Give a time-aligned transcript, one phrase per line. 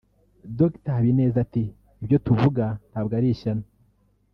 [0.57, 1.63] Dr Habineza ati
[2.01, 3.63] “Ibyo tuvuga ntabwo ari ishyano